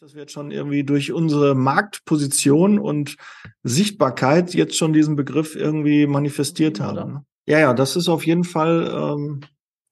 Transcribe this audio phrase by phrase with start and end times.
[0.00, 3.18] dass wir jetzt schon irgendwie durch unsere Marktposition und
[3.62, 7.12] Sichtbarkeit jetzt schon diesen Begriff irgendwie manifestiert haben.
[7.12, 7.24] Ne?
[7.44, 9.40] Ja, ja, das ist auf jeden Fall ähm,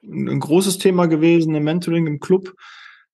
[0.03, 2.55] ein großes Thema gewesen im Mentoring im Club.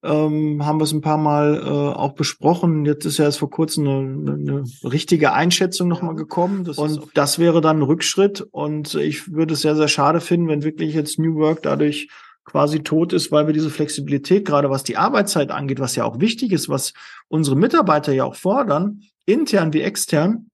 [0.05, 2.85] Ähm, haben wir es ein paar Mal äh, auch besprochen.
[2.85, 6.63] Jetzt ist ja erst vor kurzem eine, eine richtige Einschätzung nochmal gekommen.
[6.63, 8.47] Das und das wäre dann ein Rückschritt.
[8.53, 12.09] Und ich würde es sehr, sehr schade finden, wenn wirklich jetzt New Work dadurch
[12.45, 16.21] quasi tot ist, weil wir diese Flexibilität, gerade was die Arbeitszeit angeht, was ja auch
[16.21, 16.93] wichtig ist, was
[17.29, 20.51] unsere Mitarbeiter ja auch fordern, intern wie extern,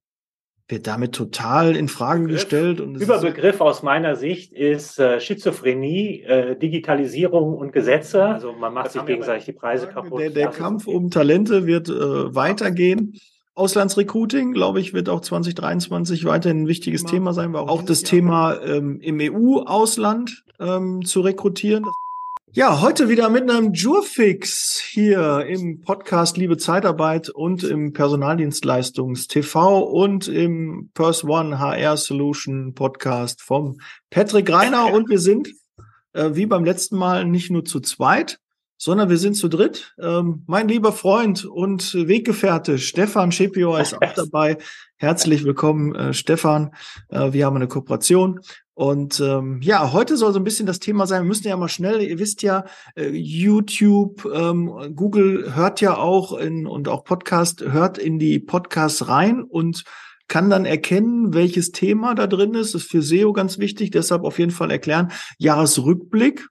[0.69, 2.81] wird damit total in Frage Begriff, gestellt.
[2.81, 8.25] Und Überbegriff aus meiner Sicht ist äh, Schizophrenie, äh, Digitalisierung und Gesetze.
[8.25, 10.21] Also man macht sich gegenseitig die Preise kaputt.
[10.21, 13.19] Der, der Kampf um Talente wird äh, weitergehen.
[13.61, 17.55] Auslandsrecruiting, glaube ich, wird auch 2023 weiterhin ein wichtiges Thema, Thema sein.
[17.55, 21.85] Auch, auch das Thema ähm, im EU-Ausland ähm, zu rekrutieren.
[22.53, 29.81] Ja, heute wieder mit einem Jurfix hier im Podcast Liebe Zeitarbeit und im Personaldienstleistungs TV
[29.83, 35.51] und im Pers One HR Solution Podcast vom Patrick Reiner und wir sind
[36.15, 38.41] äh, wie beim letzten Mal nicht nur zu zweit,
[38.81, 39.95] sondern wir sind zu dritt.
[40.01, 44.57] Ähm, mein lieber Freund und Weggefährte Stefan Schepio ist auch dabei.
[44.97, 46.71] Herzlich willkommen, äh, Stefan.
[47.11, 48.41] Äh, wir haben eine Kooperation
[48.73, 51.25] und ähm, ja, heute soll so ein bisschen das Thema sein.
[51.25, 52.65] Wir müssen ja mal schnell, ihr wisst ja,
[52.97, 59.09] äh, YouTube, ähm, Google hört ja auch in, und auch Podcast hört in die Podcasts
[59.09, 59.85] rein und
[60.27, 62.75] kann dann erkennen, welches Thema da drin ist.
[62.75, 65.11] Das ist für SEO ganz wichtig, deshalb auf jeden Fall erklären.
[65.37, 66.49] Jahresrückblick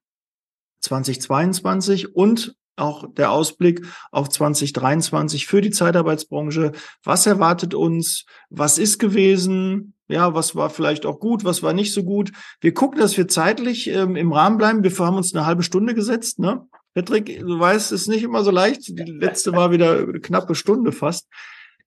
[0.81, 6.71] 2022 und auch der Ausblick auf 2023 für die Zeitarbeitsbranche.
[7.03, 8.25] Was erwartet uns?
[8.49, 9.93] Was ist gewesen?
[10.07, 12.31] Ja, was war vielleicht auch gut, was war nicht so gut.
[12.61, 14.83] Wir gucken, dass wir zeitlich ähm, im Rahmen bleiben.
[14.83, 16.65] Wir haben uns eine halbe Stunde gesetzt, ne?
[16.95, 18.87] Patrick, du weißt, es ist nicht immer so leicht.
[18.87, 21.27] Die letzte war wieder eine knappe Stunde fast.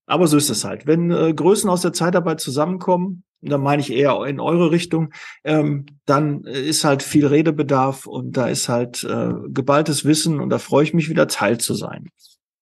[0.07, 0.87] Aber so ist es halt.
[0.87, 5.13] Wenn äh, Größen aus der Zeitarbeit zusammenkommen, da meine ich eher in eure Richtung,
[5.45, 10.59] ähm, dann ist halt viel Redebedarf und da ist halt äh, geballtes Wissen und da
[10.59, 12.09] freue ich mich wieder Teil zu sein.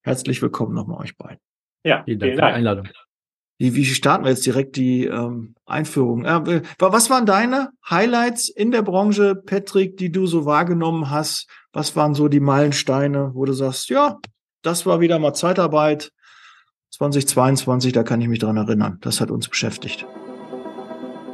[0.02, 1.40] Herzlich willkommen nochmal euch beiden.
[1.84, 2.88] Ja, vielen Dank für die Einladung.
[3.58, 6.24] Wie, wie starten wir jetzt direkt die ähm, Einführung?
[6.24, 11.46] Äh, was waren deine Highlights in der Branche, Patrick, die du so wahrgenommen hast?
[11.72, 14.18] Was waren so die Meilensteine, wo du sagst, ja,
[14.62, 16.10] das war wieder mal Zeitarbeit
[16.90, 18.98] 2022, da kann ich mich dran erinnern.
[19.00, 20.06] Das hat uns beschäftigt.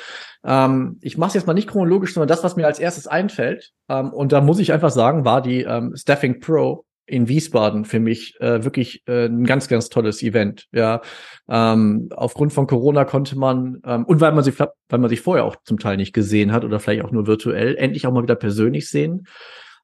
[0.45, 3.73] Ähm, ich mache es jetzt mal nicht chronologisch, sondern das, was mir als erstes einfällt.
[3.89, 7.99] Ähm, und da muss ich einfach sagen, war die ähm, Staffing Pro in Wiesbaden für
[7.99, 10.67] mich äh, wirklich äh, ein ganz, ganz tolles Event.
[10.71, 11.01] Ja,
[11.49, 15.43] ähm, aufgrund von Corona konnte man ähm, und weil man sich, weil man sich vorher
[15.43, 18.35] auch zum Teil nicht gesehen hat oder vielleicht auch nur virtuell, endlich auch mal wieder
[18.35, 19.25] persönlich sehen.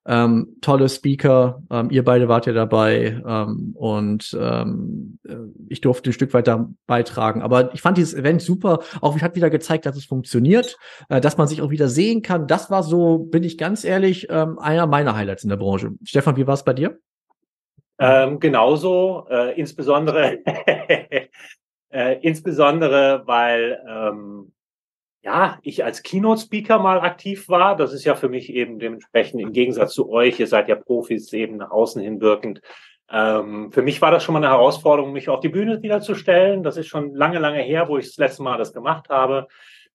[0.05, 5.35] Ähm, tolle Speaker, ähm, ihr beide wart ja dabei ähm, und ähm, äh,
[5.67, 7.41] ich durfte ein Stück weiter beitragen.
[7.41, 8.79] Aber ich fand dieses Event super.
[9.01, 10.77] Auch hat wieder gezeigt, dass es funktioniert,
[11.09, 12.47] äh, dass man sich auch wieder sehen kann.
[12.47, 15.91] Das war so, bin ich ganz ehrlich, ähm, einer meiner Highlights in der Branche.
[16.03, 16.97] Stefan, wie war es bei dir?
[17.99, 20.39] Ähm, genauso, äh, insbesondere,
[21.91, 24.53] äh, insbesondere, weil ähm,
[25.21, 27.75] ja, ich als Keynote-Speaker mal aktiv war.
[27.75, 31.33] Das ist ja für mich eben dementsprechend im Gegensatz zu euch, ihr seid ja Profis,
[31.33, 32.61] eben nach außen hin wirkend.
[33.11, 36.15] Ähm, für mich war das schon mal eine Herausforderung, mich auf die Bühne wieder zu
[36.15, 36.63] stellen.
[36.63, 39.47] Das ist schon lange, lange her, wo ich das letzte Mal das gemacht habe.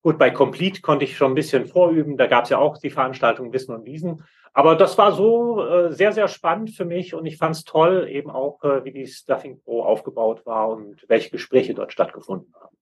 [0.02, 2.18] Gut, bei Complete konnte ich schon ein bisschen vorüben.
[2.18, 4.22] Da gab es ja auch die Veranstaltung Wissen und Wiesen.
[4.56, 8.06] Aber das war so äh, sehr, sehr spannend für mich und ich fand es toll,
[8.08, 12.76] eben auch, äh, wie die Stuffing Pro aufgebaut war und welche Gespräche dort stattgefunden haben.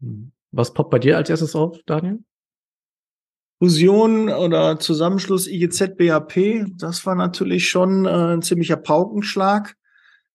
[0.00, 0.32] Hm.
[0.52, 2.20] Was poppt bei dir als erstes auf, Daniel?
[3.58, 9.76] Fusion oder Zusammenschluss IGZ BAP, das war natürlich schon äh, ein ziemlicher Paukenschlag,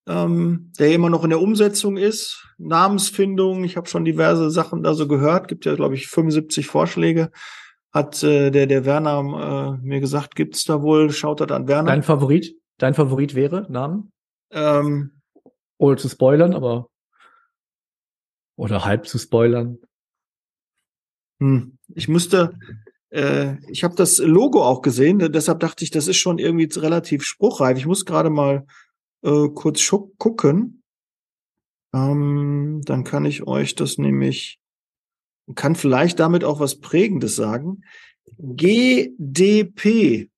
[0.08, 2.46] ähm, der immer noch in der Umsetzung ist.
[2.58, 7.32] Namensfindung, ich habe schon diverse Sachen da so gehört, gibt ja, glaube ich, 75 Vorschläge
[7.96, 11.92] hat äh, der, der Werner äh, mir gesagt, gibt's da wohl, schaut er an Werner.
[11.92, 12.54] Dein Favorit?
[12.78, 14.12] Dein Favorit wäre Namen?
[14.52, 15.22] Ähm,
[15.78, 16.90] Ohne zu spoilern, aber
[18.58, 19.80] oder halb zu spoilern.
[21.40, 21.78] Hm.
[21.94, 22.58] Ich müsste,
[23.12, 27.24] äh, ich habe das Logo auch gesehen, deshalb dachte ich, das ist schon irgendwie relativ
[27.24, 27.78] spruchreif.
[27.78, 28.66] Ich muss gerade mal
[29.24, 30.84] äh, kurz gucken.
[31.94, 34.60] Ähm, dann kann ich euch das nämlich
[35.46, 37.84] und kann vielleicht damit auch was Prägendes sagen.
[38.38, 40.30] GDP.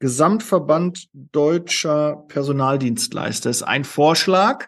[0.00, 4.66] Gesamtverband Deutscher Personaldienstleister ist ein Vorschlag.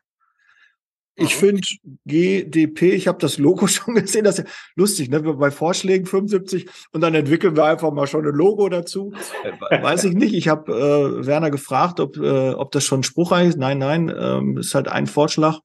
[1.17, 1.62] Ich finde
[2.06, 5.23] GDP, ich habe das Logo schon gesehen, das ist ja lustig, ne?
[5.23, 9.12] Bei Vorschlägen 75 und dann entwickeln wir einfach mal schon ein Logo dazu.
[9.44, 10.35] Äh, weiß ich nicht.
[10.35, 13.58] Ich habe äh, Werner gefragt, ob, äh, ob das schon spruchreich ist.
[13.58, 15.61] Nein, nein, ähm, ist halt ein Vorschlag.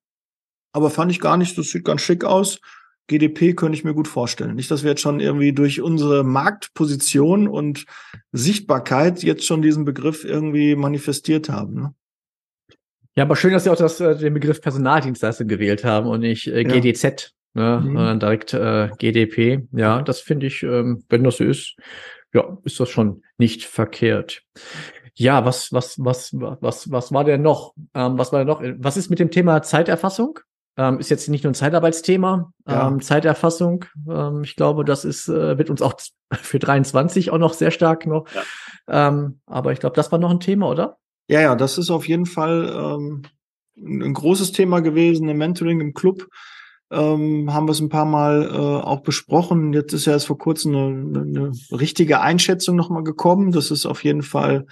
[0.71, 2.60] Aber fand ich gar nicht, das sieht ganz schick aus.
[3.07, 4.56] GDP könnte ich mir gut vorstellen.
[4.56, 7.86] Nicht, dass wir jetzt schon irgendwie durch unsere Marktposition und
[8.31, 11.74] Sichtbarkeit jetzt schon diesen Begriff irgendwie manifestiert haben.
[11.74, 11.94] Ne?
[13.16, 16.48] Ja, aber schön, dass Sie auch das, äh, den Begriff Personaldienstleister gewählt haben und nicht
[16.48, 16.69] äh, ja.
[16.69, 17.94] GDZ, ne, mhm.
[17.94, 19.68] sondern direkt äh, GDP.
[19.71, 21.75] Ja, das finde ich, ähm, wenn das so ist,
[22.33, 24.44] ja, ist das schon nicht verkehrt.
[25.16, 27.74] Ja, was, was, was, was, was war denn noch?
[27.94, 28.62] Ähm, was war denn noch?
[28.77, 30.39] Was ist mit dem Thema Zeiterfassung?
[30.77, 32.88] Ähm, ist jetzt nicht nur ein Zeitarbeitsthema, ja.
[32.88, 33.86] ähm, Zeiterfassung.
[34.10, 35.95] Ähm, ich glaube, das ist, äh, wird uns auch
[36.33, 38.25] für 23 auch noch sehr stark noch.
[38.33, 39.07] Ja.
[39.07, 40.98] Ähm, aber ich glaube, das war noch ein Thema, oder?
[41.27, 43.24] Ja, ja, das ist auf jeden Fall ähm,
[43.77, 46.27] ein großes Thema gewesen, im Mentoring im Club.
[46.92, 49.74] Ähm, haben wir es ein paar Mal äh, auch besprochen.
[49.74, 53.51] Jetzt ist ja erst vor kurzem eine, eine richtige Einschätzung nochmal gekommen.
[53.51, 54.66] Das ist auf jeden Fall,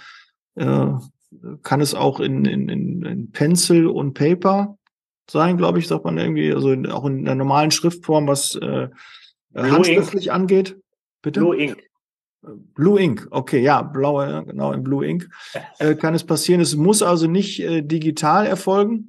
[0.56, 0.88] äh,
[1.62, 4.77] kann es auch in, in, in, in Pencil und Paper
[5.30, 8.88] sein, glaube ich, sagt man irgendwie, also in, auch in der normalen Schriftform, was äh,
[9.54, 10.76] handschriftlich angeht.
[11.22, 11.40] Bitte?
[11.40, 11.78] Blue Ink.
[12.74, 15.28] Blue Ink, okay, ja, blaue, genau, in Blue Ink
[15.80, 16.60] äh, kann es passieren.
[16.60, 19.08] Es muss also nicht äh, digital erfolgen.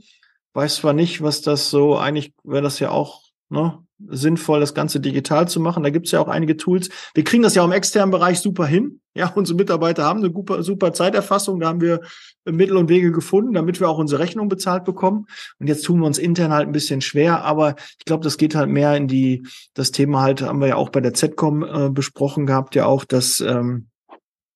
[0.53, 3.77] Weiß zwar nicht, was das so, eigentlich wäre das ja auch ne,
[4.07, 5.83] sinnvoll, das Ganze digital zu machen.
[5.83, 6.89] Da gibt es ja auch einige Tools.
[7.13, 9.01] Wir kriegen das ja im externen Bereich super hin.
[9.13, 11.59] Ja, unsere Mitarbeiter haben eine super, super Zeiterfassung.
[11.59, 12.01] Da haben wir
[12.45, 15.25] Mittel und Wege gefunden, damit wir auch unsere Rechnung bezahlt bekommen.
[15.59, 18.55] Und jetzt tun wir uns intern halt ein bisschen schwer, aber ich glaube, das geht
[18.55, 21.89] halt mehr in die, das Thema halt, haben wir ja auch bei der ZCOM äh,
[21.89, 23.87] besprochen gehabt, ja auch, dass ähm,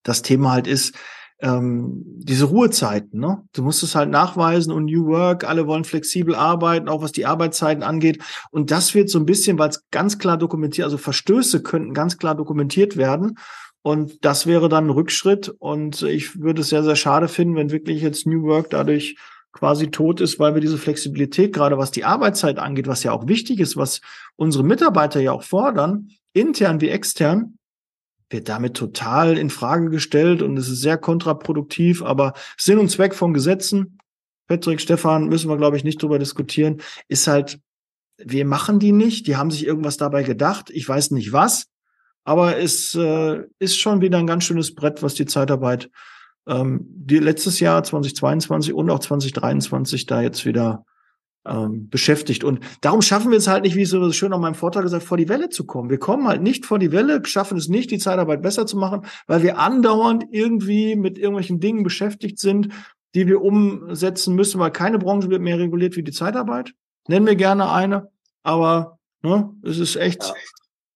[0.04, 0.96] das Thema halt ist,
[1.44, 3.44] ähm, diese Ruhezeiten, ne?
[3.52, 7.26] Du musst es halt nachweisen und New Work, alle wollen flexibel arbeiten, auch was die
[7.26, 8.24] Arbeitszeiten angeht.
[8.50, 12.18] Und das wird so ein bisschen, weil es ganz klar dokumentiert, also Verstöße könnten ganz
[12.18, 13.38] klar dokumentiert werden.
[13.82, 15.50] Und das wäre dann ein Rückschritt.
[15.50, 19.18] Und ich würde es sehr, sehr schade finden, wenn wirklich jetzt New Work dadurch
[19.52, 23.28] quasi tot ist, weil wir diese Flexibilität, gerade was die Arbeitszeit angeht, was ja auch
[23.28, 24.00] wichtig ist, was
[24.38, 27.58] unsere Mitarbeiter ja auch fordern, intern wie extern,
[28.34, 33.16] wird damit total in Frage gestellt und es ist sehr kontraproduktiv, aber Sinn und Zweck
[33.16, 34.00] von Gesetzen,
[34.48, 37.60] Patrick, Stefan, müssen wir, glaube ich, nicht drüber diskutieren, ist halt,
[38.18, 41.68] wir machen die nicht, die haben sich irgendwas dabei gedacht, ich weiß nicht was,
[42.26, 45.90] aber es äh, ist schon wieder ein ganz schönes Brett, was die Zeitarbeit
[46.48, 50.86] ähm, die letztes Jahr 2022 und auch 2023 da jetzt wieder
[51.46, 52.44] ähm, beschäftigt.
[52.44, 55.04] Und darum schaffen wir es halt nicht, wie es so schön auf meinem Vortrag gesagt,
[55.04, 55.90] vor die Welle zu kommen.
[55.90, 59.06] Wir kommen halt nicht vor die Welle, schaffen es nicht, die Zeitarbeit besser zu machen,
[59.28, 62.70] weil wir andauernd irgendwie mit irgendwelchen Dingen beschäftigt sind,
[63.16, 66.74] die wir umsetzen müssen, weil keine Branche wird mehr reguliert wie die Zeitarbeit.
[67.08, 68.10] Nennen wir gerne eine,
[68.44, 70.34] aber ne, es ist echt ja.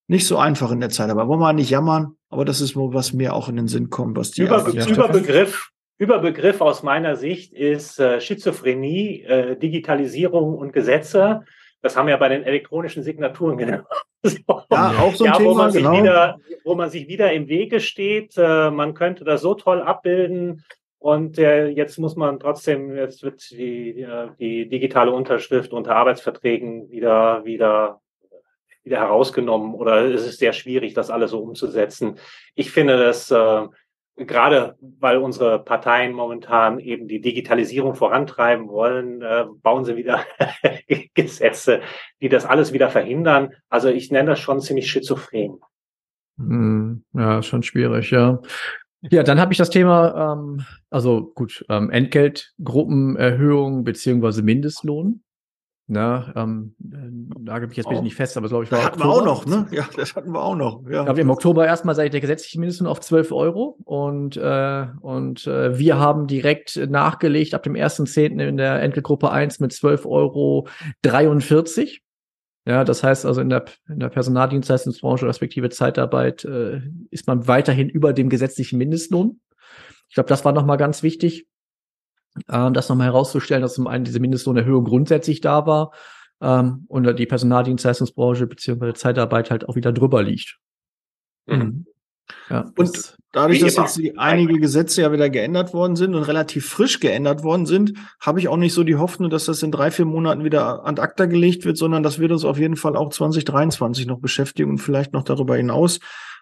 [0.07, 1.27] nicht so einfach in der Zeitarbeit.
[1.27, 4.17] Wollen wir nicht jammern, aber das ist nur, was mir auch in den Sinn kommt,
[4.17, 11.44] was die Über, Überbegriff Überbegriff aus meiner Sicht ist äh, Schizophrenie, äh, Digitalisierung und Gesetze.
[11.81, 13.83] Das haben wir bei den elektronischen Signaturen genau.
[14.71, 15.92] Ja, auch so ein ja, Thema, wo man, genau.
[15.92, 18.37] sich wieder, wo man sich wieder im Wege steht.
[18.37, 20.63] Äh, man könnte das so toll abbilden.
[20.99, 26.89] Und äh, jetzt muss man trotzdem, jetzt wird die, äh, die digitale Unterschrift unter Arbeitsverträgen
[26.92, 28.01] wieder, wieder,
[28.83, 32.18] wieder herausgenommen oder es ist sehr schwierig, das alles so umzusetzen.
[32.56, 33.68] Ich finde das äh,
[34.18, 40.26] gerade weil unsere Parteien momentan eben die Digitalisierung vorantreiben wollen, äh, bauen sie wieder
[41.14, 41.81] Gesetze,
[42.21, 43.54] die das alles wieder verhindern.
[43.69, 45.59] Also ich nenne das schon ziemlich schizophren.
[46.38, 48.42] Hm, ja, schon schwierig, ja.
[49.02, 55.24] Ja, dann habe ich das Thema, ähm, also gut, ähm, Entgeltgruppenerhöhung beziehungsweise Mindestlohn.
[55.89, 58.79] Na, ähm, da gebe ich jetzt ein bisschen nicht fest, aber glaube ich war.
[58.79, 59.25] Das hatten Oktober.
[59.25, 59.67] wir auch noch, ne?
[59.71, 60.83] Ja, das hatten wir auch noch.
[60.89, 61.06] Ja.
[61.06, 65.79] ja im Oktober erstmal seit der gesetzliche Mindestlohn auf 12 Euro und, äh, und äh,
[65.79, 68.45] wir haben direkt nachgelegt ab dem 1.10.
[68.45, 70.67] in der Enkelgruppe 1 mit 12 Euro
[71.03, 72.03] 43.
[72.65, 77.87] Ja, das heißt also in der, in der Personaldienstleistungsbranche respektive Zeitarbeit äh, ist man weiterhin
[77.87, 79.39] über dem gesetzlichen Mindestlohn.
[80.09, 81.47] Ich glaube, das war nochmal ganz wichtig
[82.47, 85.91] äh, das nochmal herauszustellen, dass zum einen diese Mindestlohnerhöhung grundsätzlich da war
[86.41, 90.57] ähm, und die Personaldienstleistungsbranche beziehungsweise Zeitarbeit halt auch wieder drüber liegt.
[91.45, 91.85] Mhm.
[92.49, 96.67] Ja, und dadurch, dass jetzt die, einige Gesetze ja wieder geändert worden sind und relativ
[96.67, 99.91] frisch geändert worden sind, habe ich auch nicht so die Hoffnung, dass das in drei,
[99.91, 103.09] vier Monaten wieder ad acta gelegt wird, sondern das wird uns auf jeden Fall auch
[103.09, 105.99] 2023 noch beschäftigen und vielleicht noch darüber hinaus.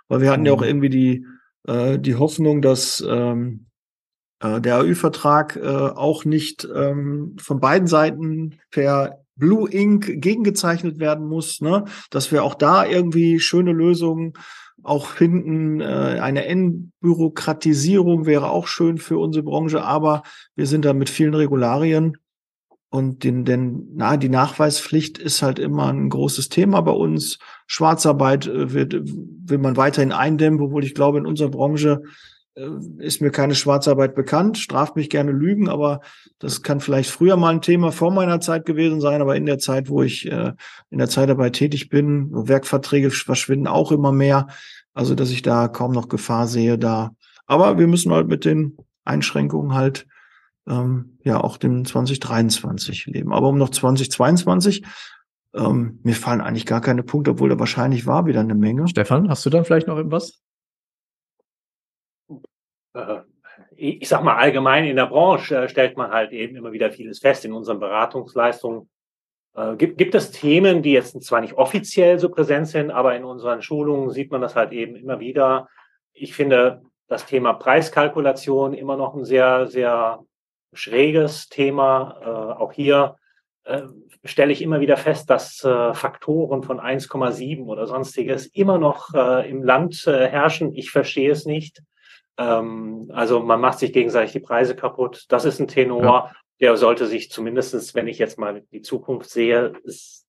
[0.07, 0.47] Weil wir hatten mhm.
[0.47, 0.67] ja auch mhm.
[0.67, 1.25] irgendwie die,
[1.67, 3.64] äh, die Hoffnung, dass ähm, äh,
[4.59, 11.61] der AÜ-Vertrag äh, auch nicht ähm, von beiden Seiten per Blue Ink gegengezeichnet werden muss,
[11.61, 11.85] ne?
[12.09, 14.33] dass wir auch da irgendwie schöne Lösungen
[14.81, 15.81] auch finden.
[15.81, 20.23] Äh, eine Entbürokratisierung wäre auch schön für unsere Branche, aber
[20.55, 22.17] wir sind da mit vielen Regularien
[22.89, 27.39] und den, denn na, die Nachweispflicht ist halt immer ein großes Thema bei uns.
[27.67, 33.21] Schwarzarbeit äh, wird, will man weiterhin eindämmen, obwohl ich glaube, in unserer Branche äh, ist
[33.21, 36.00] mir keine Schwarzarbeit bekannt, straft mich gerne Lügen, aber
[36.39, 39.59] das kann vielleicht früher mal ein Thema vor meiner Zeit gewesen sein, aber in der
[39.59, 40.53] Zeit, wo ich äh,
[40.89, 44.47] in der Zeitarbeit tätig bin, Werkverträge verschwinden auch immer mehr,
[44.93, 47.12] also dass ich da kaum noch Gefahr sehe da.
[47.45, 50.07] Aber wir müssen halt mit den Einschränkungen halt
[50.67, 53.33] ähm, ja auch dem 2023 leben.
[53.33, 54.83] Aber um noch 2022
[55.53, 58.88] ähm, mir fallen eigentlich gar keine Punkte, obwohl da wahrscheinlich war wieder eine Menge.
[58.88, 60.41] Stefan, hast du dann vielleicht noch irgendwas?
[62.95, 63.21] Äh,
[63.77, 67.19] ich sag mal, allgemein in der Branche äh, stellt man halt eben immer wieder vieles
[67.19, 67.45] fest.
[67.45, 68.89] In unseren Beratungsleistungen
[69.55, 73.23] äh, gibt, gibt es Themen, die jetzt zwar nicht offiziell so präsent sind, aber in
[73.23, 75.69] unseren Schulungen sieht man das halt eben immer wieder.
[76.13, 80.19] Ich finde das Thema Preiskalkulation immer noch ein sehr, sehr
[80.73, 82.57] schräges Thema.
[82.57, 83.15] Auch hier
[84.23, 90.03] stelle ich immer wieder fest, dass Faktoren von 1,7 oder sonstiges immer noch im Land
[90.07, 90.73] herrschen.
[90.73, 91.83] Ich verstehe es nicht.
[92.37, 95.25] Ähm, also man macht sich gegenseitig die Preise kaputt.
[95.29, 96.31] Das ist ein Tenor, ja.
[96.59, 100.25] der sollte sich zumindestens, wenn ich jetzt mal die Zukunft sehe, ist,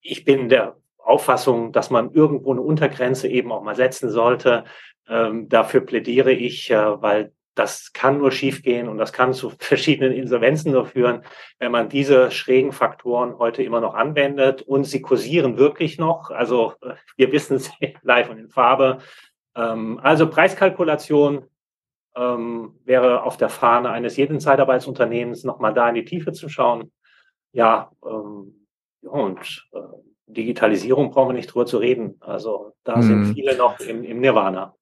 [0.00, 4.64] ich bin der Auffassung, dass man irgendwo eine Untergrenze eben auch mal setzen sollte.
[5.08, 10.12] Ähm, dafür plädiere ich, äh, weil das kann nur schiefgehen und das kann zu verschiedenen
[10.12, 11.24] Insolvenzen nur führen,
[11.58, 16.30] wenn man diese schrägen Faktoren heute immer noch anwendet und sie kursieren wirklich noch.
[16.30, 17.70] Also äh, wir wissen es
[18.02, 18.98] live und in Farbe.
[19.54, 21.44] Ähm, also Preiskalkulation
[22.16, 26.92] ähm, wäre auf der Fahne eines jeden Zeitarbeitsunternehmens nochmal da in die Tiefe zu schauen.
[27.52, 28.66] Ja, ähm,
[29.02, 29.78] und äh,
[30.26, 32.16] Digitalisierung brauchen wir nicht drüber zu reden.
[32.20, 33.02] Also da hm.
[33.02, 33.34] sind mhm.
[33.34, 34.74] viele noch im, im Nirvana.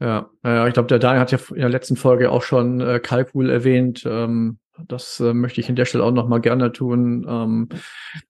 [0.00, 3.00] Ja, ja, ich glaube, der Daniel hat ja in der letzten Folge auch schon äh,
[3.00, 4.04] Kalkul erwähnt.
[4.06, 7.24] Ähm, das äh, möchte ich in der Stelle auch noch mal gerne tun.
[7.28, 7.68] Ähm,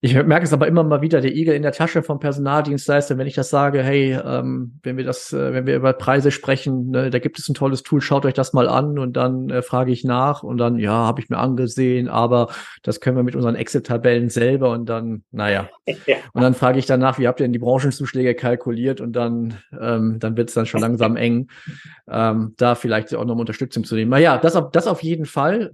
[0.01, 3.27] ich merke es aber immer mal wieder, der Igel in der Tasche vom Personaldienstleister, wenn
[3.27, 7.11] ich das sage, hey, ähm, wenn wir das, äh, wenn wir über Preise sprechen, ne,
[7.11, 9.93] da gibt es ein tolles Tool, schaut euch das mal an und dann äh, frage
[9.93, 12.49] ich nach und dann, ja, habe ich mir angesehen, aber
[12.83, 15.69] das können wir mit unseren Excel-Tabellen selber und dann, naja.
[16.07, 16.17] Ja.
[16.33, 20.19] Und dann frage ich danach, wie habt ihr denn die Branchenzuschläge kalkuliert und dann, ähm,
[20.19, 21.49] dann wird es dann schon langsam eng,
[22.09, 24.11] ähm, da vielleicht auch noch Unterstützung zu nehmen.
[24.11, 25.71] Naja, das das auf jeden Fall.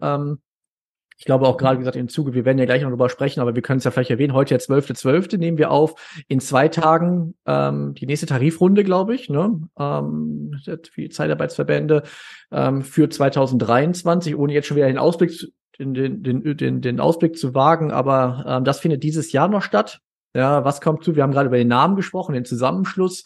[1.21, 3.41] Ich glaube auch gerade, wie gesagt, im Zuge, wir werden ja gleich noch drüber sprechen,
[3.41, 5.03] aber wir können es ja vielleicht erwähnen, heute der 12.12.
[5.03, 5.37] .12.
[5.37, 9.61] nehmen wir auf, in zwei Tagen ähm, die nächste Tarifrunde, glaube ich, ne?
[9.79, 12.05] ähm, für Zeitarbeitsverbände
[12.51, 15.33] ähm, für 2023, ohne jetzt schon wieder den Ausblick,
[15.79, 19.63] den, den, den, den, den Ausblick zu wagen, aber ähm, das findet dieses Jahr noch
[19.63, 20.01] statt.
[20.35, 21.17] Ja, was kommt zu?
[21.17, 23.25] Wir haben gerade über den Namen gesprochen, den Zusammenschluss.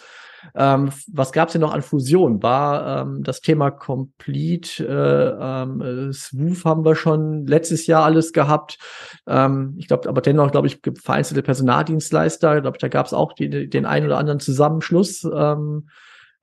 [0.54, 2.42] Ähm, was gab es denn noch an Fusion?
[2.42, 8.32] War ähm, das Thema Complete, äh, ähm, äh, Swoof haben wir schon letztes Jahr alles
[8.32, 8.78] gehabt.
[9.26, 12.56] Ähm, ich glaube, aber dennoch, glaube ich, vereinzelte Personaldienstleister.
[12.56, 15.24] Ich glaube, da gab es auch die, den einen oder anderen Zusammenschluss.
[15.24, 15.88] Ähm,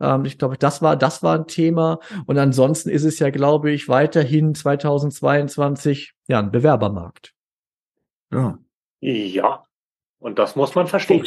[0.01, 1.99] ähm, ich glaube, das war, das war ein Thema.
[2.25, 7.33] Und ansonsten ist es ja, glaube ich, weiterhin 2022 ja ein Bewerbermarkt.
[8.31, 8.57] Ja.
[8.99, 9.63] Ja.
[10.19, 11.25] Und das muss man verstehen.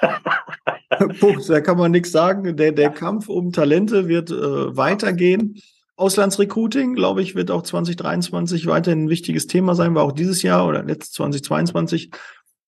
[1.20, 2.56] Punkt, da kann man nichts sagen.
[2.56, 5.60] Der, der Kampf um Talente wird äh, weitergehen.
[5.96, 10.66] Auslandsrecruiting, glaube ich, wird auch 2023 weiterhin ein wichtiges Thema sein, war auch dieses Jahr
[10.66, 12.10] oder letzt 2022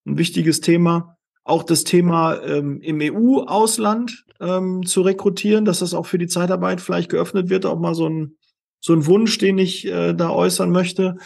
[0.06, 1.16] ein wichtiges Thema.
[1.44, 6.80] Auch das Thema ähm, im EU-Ausland ähm, zu rekrutieren, dass das auch für die Zeitarbeit
[6.80, 8.36] vielleicht geöffnet wird, auch mal so ein,
[8.80, 11.16] so ein Wunsch, den ich äh, da äußern möchte,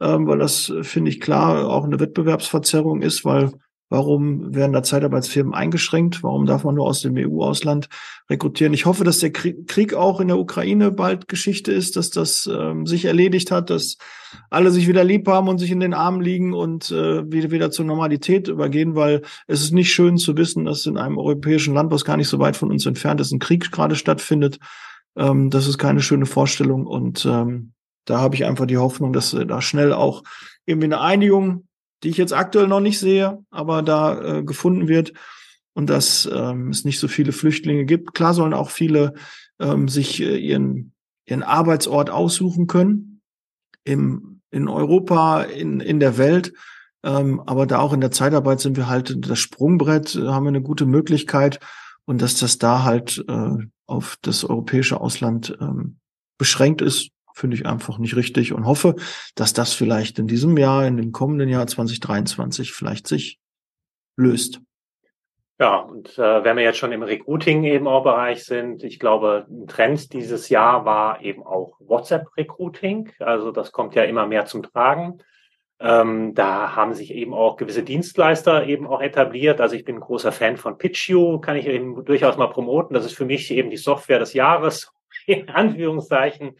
[0.00, 3.52] ähm, weil das, äh, finde ich klar, auch eine Wettbewerbsverzerrung ist, weil
[3.90, 6.22] Warum werden da Zeitarbeitsfirmen eingeschränkt?
[6.22, 7.88] Warum darf man nur aus dem EU-Ausland
[8.30, 8.72] rekrutieren?
[8.72, 12.86] Ich hoffe, dass der Krieg auch in der Ukraine bald Geschichte ist, dass das ähm,
[12.86, 13.98] sich erledigt hat, dass
[14.50, 17.70] alle sich wieder lieb haben und sich in den Armen liegen und äh, wieder, wieder
[17.70, 21.92] zur Normalität übergehen, weil es ist nicht schön zu wissen, dass in einem europäischen Land,
[21.92, 24.58] was gar nicht so weit von uns entfernt ist, ein Krieg gerade stattfindet.
[25.14, 27.74] Ähm, das ist keine schöne Vorstellung und ähm,
[28.06, 30.22] da habe ich einfach die Hoffnung, dass da schnell auch
[30.66, 31.66] irgendwie eine Einigung
[32.04, 35.12] die ich jetzt aktuell noch nicht sehe, aber da äh, gefunden wird.
[35.76, 38.14] und dass ähm, es nicht so viele Flüchtlinge gibt.
[38.14, 39.14] Klar sollen auch viele
[39.58, 40.92] ähm, sich äh, ihren,
[41.26, 43.20] ihren Arbeitsort aussuchen können
[43.82, 46.52] im, in Europa, in, in der Welt.
[47.02, 50.48] Ähm, aber da auch in der Zeitarbeit sind wir halt das Sprungbrett, äh, haben wir
[50.48, 51.58] eine gute Möglichkeit
[52.06, 53.56] und dass das da halt äh,
[53.86, 55.98] auf das europäische Ausland ähm,
[56.38, 58.94] beschränkt ist, finde ich einfach nicht richtig und hoffe,
[59.34, 63.40] dass das vielleicht in diesem Jahr, in dem kommenden Jahr 2023 vielleicht sich
[64.16, 64.60] löst.
[65.58, 69.46] Ja, und äh, wenn wir jetzt schon im Recruiting eben auch Bereich sind, ich glaube,
[69.48, 73.12] ein Trend dieses Jahr war eben auch WhatsApp-Recruiting.
[73.20, 75.18] Also das kommt ja immer mehr zum Tragen.
[75.80, 79.60] Ähm, da haben sich eben auch gewisse Dienstleister eben auch etabliert.
[79.60, 82.94] Also ich bin ein großer Fan von PitchU, kann ich eben durchaus mal promoten.
[82.94, 84.92] Das ist für mich eben die Software des Jahres,
[85.26, 86.56] in Anführungszeichen.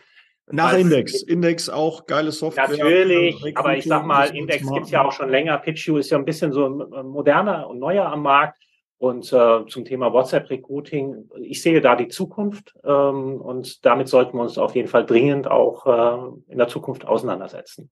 [0.51, 1.23] Nach Als, Index.
[1.23, 2.69] Index auch geile Software.
[2.69, 5.57] Natürlich, aber ich sag mal, Index gibt's ja auch schon länger.
[5.59, 8.59] PitchU ist ja ein bisschen so moderner und neuer am Markt.
[8.99, 14.43] Und äh, zum Thema WhatsApp-Recruiting, ich sehe da die Zukunft ähm, und damit sollten wir
[14.43, 17.91] uns auf jeden Fall dringend auch äh, in der Zukunft auseinandersetzen.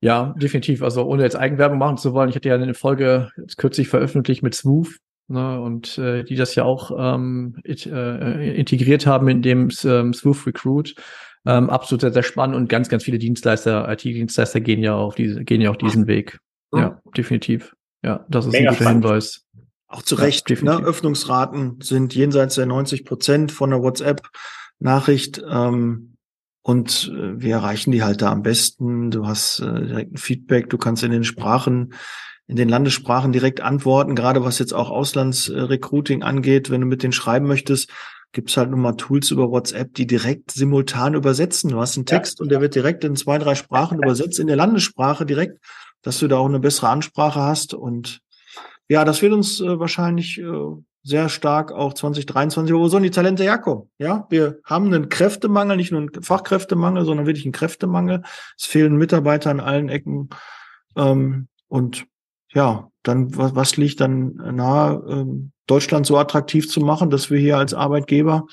[0.00, 0.82] Ja, definitiv.
[0.82, 4.42] Also ohne jetzt Eigenwerbung machen zu wollen, ich hatte ja eine Folge jetzt kürzlich veröffentlicht
[4.42, 9.42] mit Smooth, ne, und äh, die das ja auch ähm, it, äh, integriert haben in
[9.42, 10.94] dem ähm, Smooth Recruit.
[11.46, 15.44] Ähm, absolut sehr, sehr spannend und ganz, ganz viele Dienstleister, IT-Dienstleister gehen ja auf diese,
[15.44, 16.38] gehen ja auch diesen Weg.
[16.72, 17.74] Ja, definitiv.
[18.02, 19.04] Ja, das ist Mega ein guter spannend.
[19.04, 19.44] Hinweis.
[19.86, 20.84] Auch zu Recht, ja, ne?
[20.84, 25.42] Öffnungsraten sind jenseits der 90 Prozent von der WhatsApp-Nachricht.
[25.48, 26.16] Ähm,
[26.62, 29.10] und äh, wir erreichen die halt da am besten.
[29.10, 31.92] Du hast äh, direkt ein Feedback, du kannst in den Sprachen,
[32.46, 36.70] in den Landessprachen direkt antworten, gerade was jetzt auch Auslandsrecruiting angeht.
[36.70, 37.90] Wenn du mit denen schreiben möchtest,
[38.32, 41.70] gibt's halt nochmal Tools über WhatsApp, die direkt simultan übersetzen.
[41.70, 42.42] Du hast einen Text ja.
[42.42, 45.58] und der wird direkt in zwei, drei Sprachen übersetzt, in der Landessprache direkt
[46.04, 47.74] dass du da auch eine bessere Ansprache hast.
[47.74, 48.20] Und
[48.88, 52.74] ja, das wird uns äh, wahrscheinlich äh, sehr stark auch 2023.
[52.74, 53.90] Wo sollen die Talente herkommen?
[53.98, 58.22] Ja, wir haben einen Kräftemangel, nicht nur einen Fachkräftemangel, sondern wirklich einen Kräftemangel.
[58.56, 60.28] Es fehlen Mitarbeiter an allen Ecken.
[60.96, 62.06] Ähm, und
[62.54, 67.38] ja, dann, was, was liegt dann nahe, ähm, Deutschland so attraktiv zu machen, dass wir
[67.38, 68.46] hier als Arbeitgeber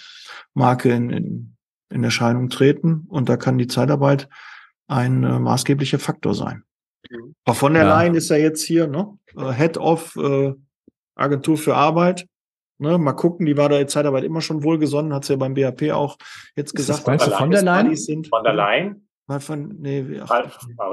[0.53, 1.55] Marke in, in,
[1.89, 3.05] in Erscheinung treten.
[3.09, 4.27] Und da kann die Zeitarbeit
[4.87, 6.63] ein äh, maßgeblicher Faktor sein.
[7.09, 7.35] Mhm.
[7.45, 7.97] Frau von der ja.
[7.99, 9.17] Leyen ist ja jetzt hier, ne?
[9.37, 10.53] Äh, Head of äh,
[11.15, 12.27] Agentur für Arbeit.
[12.79, 15.53] Ne, mal gucken, die war da jetzt Zeitarbeit immer schon wohlgesonnen, hat sie ja beim
[15.53, 16.17] BHP auch
[16.55, 17.05] jetzt gesagt.
[17.05, 17.95] Meinst du von der Leyen?
[18.25, 19.07] Von der Leyen?
[19.39, 20.29] Von, nee, ach,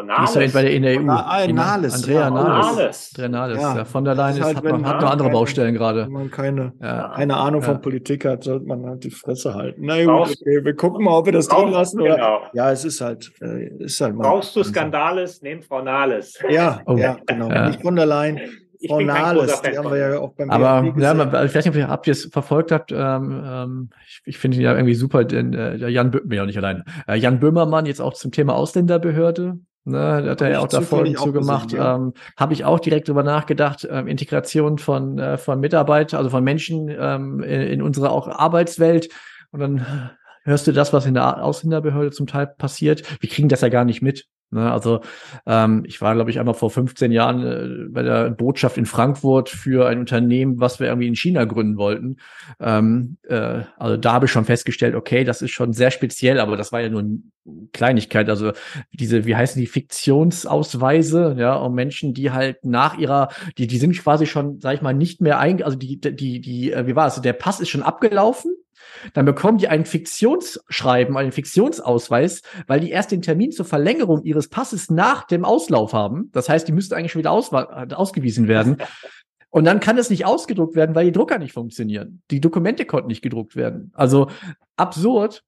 [0.05, 0.33] Nahles.
[0.33, 1.03] Die ist ja bei der in der EU.
[1.03, 1.95] Äh, Nahles.
[1.95, 3.13] Andrea ja, Nahles.
[3.15, 3.63] Andrea Nahles.
[3.63, 3.77] Ja.
[3.77, 3.85] ja.
[3.85, 6.05] Von der Leyen ist, halt, hat, man, hat noch andere Baustellen gerade.
[6.05, 7.13] Wenn man keine, ja.
[7.15, 9.83] keine Ahnung von Politik hat, sollte man halt die Fresse halten.
[9.85, 12.01] Na gut, okay, wir gucken mal, ob wir das drin lassen.
[12.01, 12.41] Oder, genau.
[12.53, 14.29] Ja, es ist halt, äh, ist halt mal.
[14.29, 16.39] Brauchst du Skandales, nehm Frau Nahles.
[16.49, 16.97] Ja, oh.
[16.97, 17.49] ja, genau.
[17.67, 18.41] Nicht von der Leyen
[18.81, 22.07] ich Frau Nahles, die haben wir ja auch beim Aber ja, ich weiß nicht, ob
[22.07, 22.93] ihr es verfolgt habt.
[22.93, 26.59] Ähm, ähm, ich, ich finde ihn ja irgendwie super, denn äh, Jan Böhmermann, ja nicht
[26.59, 26.85] allein.
[27.07, 29.59] Äh, Jan Böhmermann jetzt auch zum Thema Ausländerbehörde.
[29.85, 31.73] Ne, da hat er ja auch da Folgen zu gemacht.
[31.73, 31.95] Ja.
[31.95, 33.89] Ähm, Habe ich auch direkt drüber nachgedacht.
[33.91, 39.09] Ähm, Integration von äh, von Mitarbeitern, also von Menschen ähm, in, in unserer auch Arbeitswelt.
[39.51, 40.11] Und dann
[40.45, 43.03] hörst du das, was in der Ausländerbehörde zum Teil passiert.
[43.21, 44.27] Wir kriegen das ja gar nicht mit.
[44.51, 45.01] Ne, also
[45.45, 49.51] ähm, ich war, glaube ich, einmal vor 15 Jahren äh, bei der Botschaft in Frankfurt
[49.51, 52.17] für ein Unternehmen, was wir irgendwie in China gründen wollten.
[52.59, 56.57] Ähm, äh, also da habe ich schon festgestellt, okay, das ist schon sehr speziell, aber
[56.57, 57.19] das war ja nur eine
[57.75, 58.31] Kleinigkeit.
[58.31, 58.53] Also
[58.91, 63.99] diese, wie heißen die, Fiktionsausweise, ja, um Menschen, die halt nach ihrer, die, die sind
[63.99, 67.07] quasi schon, sag ich mal, nicht mehr ein, also die, die, die, äh, wie war
[67.07, 68.55] es, der Pass ist schon abgelaufen
[69.15, 74.49] dann bekommen die ein Fiktionsschreiben, einen Fiktionsausweis, weil die erst den Termin zur Verlängerung ihres
[74.49, 76.31] Passes nach dem Auslauf haben.
[76.33, 78.79] Das heißt, die müssten eigentlich schon wieder aus, ausgewiesen werden.
[79.51, 82.23] Und dann kann es nicht ausgedruckt werden, weil die Drucker nicht funktionieren.
[82.31, 83.93] Die Dokumente konnten nicht gedruckt werden.
[83.95, 84.29] Also
[84.77, 85.43] absurd,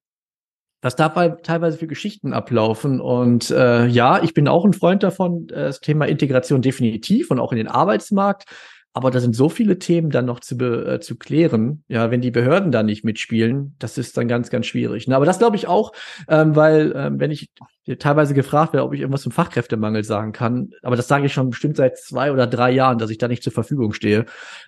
[0.81, 2.99] was dabei teilweise für Geschichten ablaufen.
[2.99, 7.39] Und äh, ja, ich bin auch ein Freund davon, äh, das Thema Integration definitiv und
[7.39, 8.45] auch in den Arbeitsmarkt.
[8.93, 11.83] Aber da sind so viele Themen dann noch zu, äh, zu klären.
[11.87, 15.07] Ja, wenn die Behörden da nicht mitspielen, das ist dann ganz, ganz schwierig.
[15.07, 15.15] Ne?
[15.15, 15.93] Aber das glaube ich auch,
[16.27, 17.51] ähm, weil ähm, wenn ich
[17.99, 21.49] teilweise gefragt werde, ob ich irgendwas zum Fachkräftemangel sagen kann, aber das sage ich schon
[21.49, 24.25] bestimmt seit zwei oder drei Jahren, dass ich da nicht zur Verfügung stehe,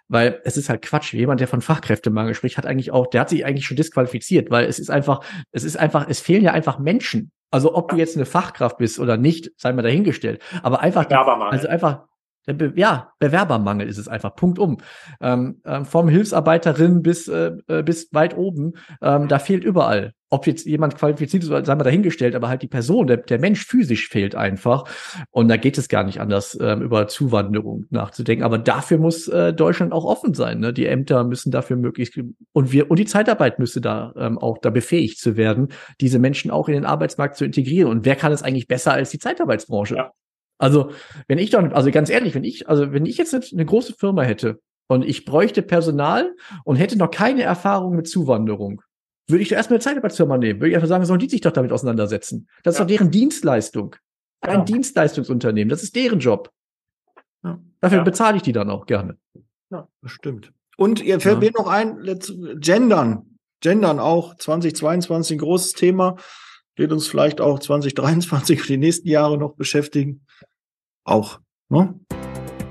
[0.07, 1.13] weil es ist halt Quatsch.
[1.13, 4.65] Jemand, der von Fachkräftemangel spricht, hat eigentlich auch, der hat sich eigentlich schon disqualifiziert, weil
[4.65, 7.31] es ist einfach, es ist einfach, es fehlen ja einfach Menschen.
[7.51, 10.41] Also ob du jetzt eine Fachkraft bist oder nicht, sei mal dahingestellt.
[10.63, 11.07] Aber einfach,
[11.51, 12.05] also einfach
[12.47, 14.35] Der Be ja, Bewerbermangel ist es einfach.
[14.35, 14.77] Punkt um.
[15.21, 20.13] Ähm, ähm, vom Hilfsarbeiterin bis, äh, äh, bis weit oben, ähm, da fehlt überall.
[20.29, 23.65] Ob jetzt jemand qualifiziert ist, sagen wir dahingestellt, aber halt die Person, der, der Mensch
[23.65, 24.85] physisch fehlt einfach.
[25.29, 28.43] Und da geht es gar nicht anders, ähm, über Zuwanderung nachzudenken.
[28.43, 30.59] Aber dafür muss äh, Deutschland auch offen sein.
[30.59, 30.73] Ne?
[30.73, 32.19] Die Ämter müssen dafür möglichst
[32.51, 35.67] und wir und die Zeitarbeit müsste da ähm, auch da befähigt zu werden,
[36.01, 37.91] diese Menschen auch in den Arbeitsmarkt zu integrieren.
[37.91, 39.95] Und wer kann es eigentlich besser als die Zeitarbeitsbranche?
[39.95, 40.11] Ja.
[40.57, 40.91] Also,
[41.27, 44.23] wenn ich doch, also ganz ehrlich, wenn ich, also wenn ich jetzt eine große Firma
[44.23, 48.81] hätte und ich bräuchte Personal und hätte noch keine Erfahrung mit Zuwanderung,
[49.27, 50.59] würde ich doch erstmal eine Zeitarbeitsfirma nehmen.
[50.59, 52.47] Würde ich einfach sagen, sollen die sich doch damit auseinandersetzen.
[52.63, 52.77] Das ja.
[52.77, 53.95] ist doch deren Dienstleistung.
[54.41, 54.63] Ein ja.
[54.65, 55.69] Dienstleistungsunternehmen.
[55.69, 56.51] Das ist deren Job.
[57.43, 57.59] Ja.
[57.79, 59.17] Dafür bezahle ich die dann auch gerne.
[59.69, 60.51] Ja, das stimmt.
[60.77, 61.99] Und ihr fällt mir noch ein,
[62.59, 63.37] Gendern.
[63.61, 66.17] Gendern auch 2022 ein großes Thema.
[66.75, 70.25] Wird uns vielleicht auch 2023 für die nächsten Jahre noch beschäftigen.
[71.03, 71.39] Auch.
[71.69, 71.99] Ne?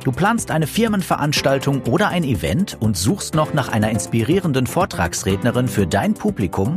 [0.04, 5.86] Du planst eine Firmenveranstaltung oder ein Event und suchst noch nach einer inspirierenden Vortragsrednerin für
[5.86, 6.76] dein Publikum?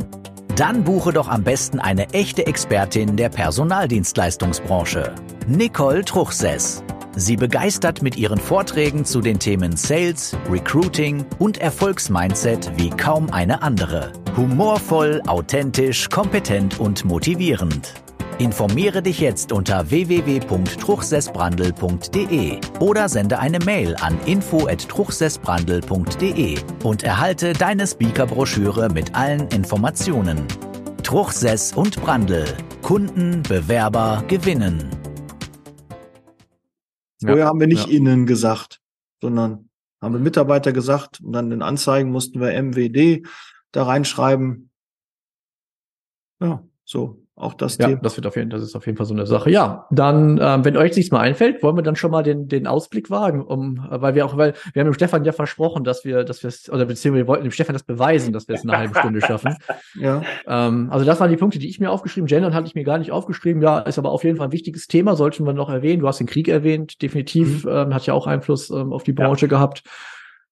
[0.56, 5.14] Dann buche doch am besten eine echte Expertin der Personaldienstleistungsbranche,
[5.48, 6.84] Nicole Truchsess.
[7.16, 13.64] Sie begeistert mit ihren Vorträgen zu den Themen Sales, Recruiting und Erfolgsmindset wie kaum eine
[13.64, 14.12] andere.
[14.38, 17.93] Humorvoll, authentisch, kompetent und motivierend.
[18.38, 28.89] Informiere dich jetzt unter www.truchsessbrandel.de oder sende eine Mail an info@truchsessbrandel.de und erhalte deine Speakerbroschüre
[28.89, 30.45] mit allen Informationen.
[31.02, 32.43] Truchsess und Brandel.
[32.82, 34.89] Kunden, Bewerber gewinnen.
[37.21, 37.95] Vorher ja, haben wir nicht ja.
[37.95, 38.82] innen gesagt,
[39.21, 39.69] sondern
[40.02, 43.26] haben wir Mitarbeiter gesagt und dann in Anzeigen mussten wir MWD
[43.76, 44.70] da reinschreiben.
[46.42, 48.00] Ja, so auch das ja, Thema.
[48.02, 49.50] Das wird auf jeden, das ist auf jeden Fall so eine Sache.
[49.52, 52.66] Ja, dann, ähm, wenn euch nichts mehr einfällt, wollen wir dann schon mal den, den
[52.66, 56.24] Ausblick wagen, um, weil wir auch, weil wir haben dem Stefan ja versprochen, dass wir,
[56.24, 58.70] dass wir es, oder beziehungsweise wir wollten dem Stefan das beweisen, dass wir es in
[58.70, 59.56] einer halben Stunde schaffen.
[59.98, 60.24] Ja.
[60.46, 62.28] Ähm, also das waren die Punkte, die ich mir aufgeschrieben.
[62.28, 63.62] Gendern hatte ich mir gar nicht aufgeschrieben.
[63.62, 66.02] Ja, ist aber auf jeden Fall ein wichtiges Thema, sollten wir noch erwähnen.
[66.02, 67.72] Du hast den Krieg erwähnt, definitiv, mhm.
[67.72, 69.50] ähm, hat ja auch Einfluss ähm, auf die Branche ja.
[69.50, 69.84] gehabt.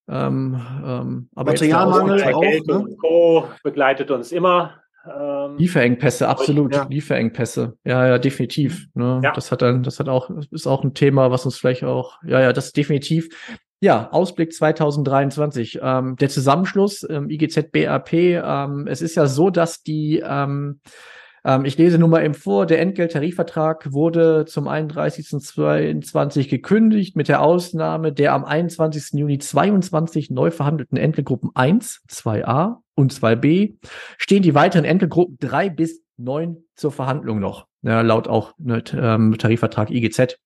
[0.07, 2.95] Ähm, ähm, aber Materialmangel auch, ne?
[2.99, 3.47] Co.
[3.63, 4.83] begleitet uns immer.
[5.05, 6.73] Ähm, Lieferengpässe, absolut.
[6.73, 6.87] Ja.
[6.89, 7.77] Lieferengpässe.
[7.83, 8.87] Ja, ja, definitiv.
[8.93, 9.21] Ne?
[9.23, 9.31] Ja.
[9.31, 12.39] Das hat dann, das hat auch, ist auch ein Thema, was uns vielleicht auch, ja,
[12.39, 13.29] ja, das definitiv.
[13.81, 15.79] Ja, Ausblick 2023.
[15.81, 18.13] Ähm, der Zusammenschluss ähm, IGZ BAP.
[18.13, 20.79] Ähm, es ist ja so, dass die ähm,
[21.45, 27.41] ähm, ich lese nur mal eben vor, der Entgelttarifvertrag wurde zum 31.22 gekündigt mit der
[27.41, 29.19] Ausnahme der am 21.
[29.19, 33.75] Juni 22 neu verhandelten Entgeltgruppen 1, 2a und 2b
[34.17, 39.37] stehen die weiteren Entgeltgruppen 3 bis 9 zur Verhandlung noch, ja, laut auch ne, ähm,
[39.37, 40.37] Tarifvertrag IGZ.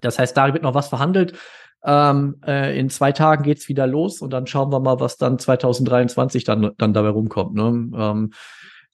[0.00, 1.38] Das heißt, da wird noch was verhandelt.
[1.84, 5.38] Ähm, äh, in zwei Tagen geht's wieder los und dann schauen wir mal, was dann
[5.38, 7.54] 2023 dann, dann dabei rumkommt.
[7.54, 7.90] Ne?
[7.96, 8.32] Ähm,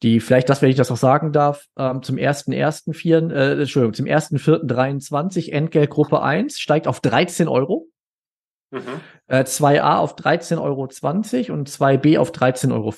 [0.03, 3.61] die vielleicht, das, wenn ich das auch sagen darf, ähm, zum ersten ersten vier, äh,
[3.61, 7.89] Entschuldigung, zum ersten vierten 23 Entgeltgruppe 1 steigt auf 13 Euro.
[8.71, 9.01] Mhm.
[9.27, 12.95] Äh, 2a auf 13,20 Euro und 2b auf 13,50 Euro.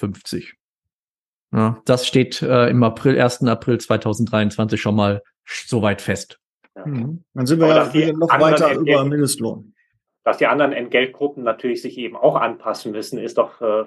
[1.53, 3.45] Ja, das steht äh, im April, 1.
[3.45, 6.39] April 2023 schon mal soweit fest.
[6.77, 6.87] Ja.
[6.87, 7.25] Mhm.
[7.35, 9.75] Dann sind wir ja noch weiter über Mindestlohn.
[10.23, 13.85] Dass die anderen Entgeltgruppen natürlich sich eben auch anpassen müssen, ist doch äh,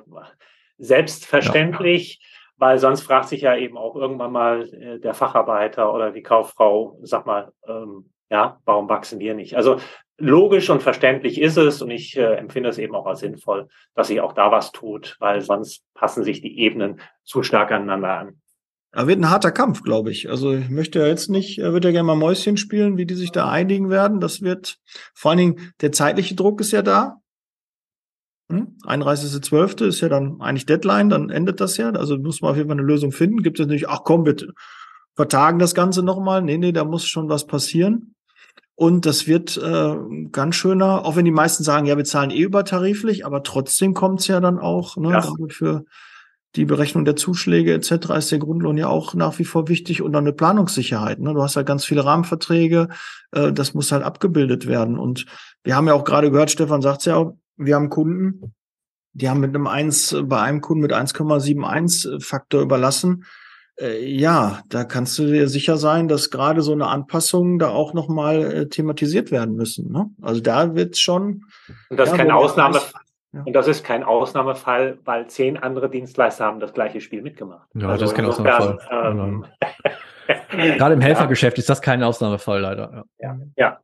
[0.77, 2.19] selbstverständlich.
[2.19, 6.23] Ja weil sonst fragt sich ja eben auch irgendwann mal äh, der Facharbeiter oder die
[6.23, 9.55] Kauffrau, sag mal, ähm, ja, warum wachsen wir nicht?
[9.55, 9.77] Also
[10.17, 14.07] logisch und verständlich ist es und ich äh, empfinde es eben auch als sinnvoll, dass
[14.07, 18.41] sich auch da was tut, weil sonst passen sich die Ebenen zu stark aneinander an.
[18.91, 20.29] Da wird ein harter Kampf, glaube ich.
[20.29, 23.15] Also ich möchte ja jetzt nicht, er wird ja gerne mal Mäuschen spielen, wie die
[23.15, 24.19] sich da einigen werden.
[24.19, 24.77] Das wird
[25.15, 27.17] vor allen Dingen der zeitliche Druck ist ja da.
[28.53, 28.77] Hm?
[28.85, 29.85] 31.12.
[29.85, 31.89] ist ja dann eigentlich Deadline, dann endet das ja.
[31.91, 33.43] Also muss man auf jeden Fall eine Lösung finden.
[33.43, 34.53] Gibt es nicht, ach komm, bitte
[35.15, 36.41] vertagen das Ganze nochmal.
[36.41, 38.15] Nee, nee, da muss schon was passieren.
[38.75, 39.95] Und das wird äh,
[40.31, 44.27] ganz schöner, auch wenn die meisten sagen, ja, wir zahlen eh übertariflich, aber trotzdem kommt's
[44.27, 45.33] ja dann auch, ne, ja.
[45.49, 45.85] für
[46.55, 48.09] die Berechnung der Zuschläge etc.
[48.17, 51.19] ist der Grundlohn ja auch nach wie vor wichtig und dann eine Planungssicherheit.
[51.19, 51.33] Ne?
[51.33, 52.89] Du hast halt ganz viele Rahmenverträge,
[53.31, 54.97] äh, das muss halt abgebildet werden.
[54.97, 55.25] Und
[55.63, 58.53] wir haben ja auch gerade gehört, Stefan sagt's ja auch, wir haben Kunden,
[59.13, 63.25] die haben mit einem 1, bei einem Kunden mit 1,71 Faktor überlassen.
[63.79, 67.93] Äh, ja, da kannst du dir sicher sein, dass gerade so eine Anpassung da auch
[67.93, 69.91] nochmal äh, thematisiert werden müssen.
[69.91, 70.09] Ne?
[70.21, 71.45] Also da wird schon.
[71.89, 72.79] Und das ja, ist kein Ausnahme.
[73.31, 73.41] Ja.
[73.45, 77.67] Und das ist kein Ausnahmefall, weil zehn andere Dienstleister haben das gleiche Spiel mitgemacht.
[77.73, 78.79] Ja, also das ist kein Ausnahmefall.
[78.91, 79.45] Ähm,
[80.77, 81.61] Gerade im Helfergeschäft ja.
[81.61, 83.05] ist das kein Ausnahmefall, leider.
[83.19, 83.37] Ja.
[83.57, 83.79] ja.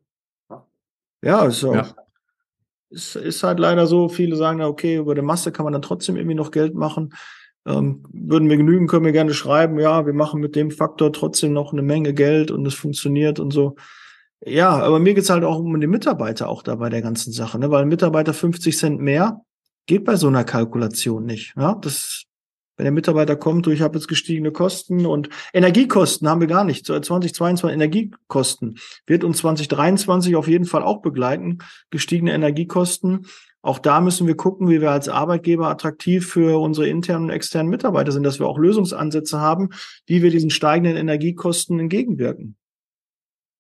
[1.22, 1.76] Ja, ist auch.
[1.76, 1.86] Ja.
[2.90, 6.16] Ist, ist halt leider so, viele sagen, okay, über der Masse kann man dann trotzdem
[6.16, 7.14] irgendwie noch Geld machen.
[7.66, 11.54] Ähm, würden wir genügen, können wir gerne schreiben, ja, wir machen mit dem Faktor trotzdem
[11.54, 13.76] noch eine Menge Geld und es funktioniert und so.
[14.46, 17.60] Ja, aber mir geht's halt auch um den Mitarbeiter auch da bei der ganzen Sache,
[17.60, 17.70] ne?
[17.70, 19.42] weil ein Mitarbeiter 50 Cent mehr
[19.86, 21.54] geht bei so einer Kalkulation nicht.
[21.58, 22.26] Ja, das,
[22.80, 26.64] wenn der Mitarbeiter kommt, du, ich habe jetzt gestiegene Kosten und Energiekosten haben wir gar
[26.64, 26.86] nicht.
[26.86, 31.58] 2022 Energiekosten wird uns 2023 auf jeden Fall auch begleiten.
[31.90, 33.26] Gestiegene Energiekosten.
[33.62, 37.70] Auch da müssen wir gucken, wie wir als Arbeitgeber attraktiv für unsere internen und externen
[37.70, 39.72] Mitarbeiter sind, dass wir auch Lösungsansätze haben,
[40.06, 42.56] wie wir diesen steigenden Energiekosten entgegenwirken.